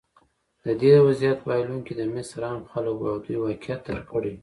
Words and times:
د 0.65 0.65
دې 0.81 0.93
وضعیت 1.07 1.39
بایلونکي 1.47 1.93
د 1.95 2.01
مصر 2.13 2.39
عام 2.47 2.61
خلک 2.71 2.95
وو 2.97 3.11
او 3.13 3.17
دوی 3.23 3.37
واقعیت 3.43 3.79
درک 3.85 4.05
کړی. 4.11 4.33